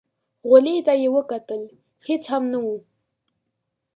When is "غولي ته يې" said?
0.47-1.09